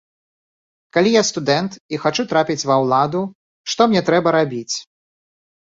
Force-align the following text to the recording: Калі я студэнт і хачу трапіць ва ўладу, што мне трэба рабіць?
Калі 0.97 1.09
я 1.15 1.23
студэнт 1.29 1.77
і 1.97 2.01
хачу 2.07 2.27
трапіць 2.33 2.67
ва 2.69 2.75
ўладу, 2.85 3.21
што 3.75 3.81
мне 3.95 4.01
трэба 4.11 4.29
рабіць? 4.39 4.75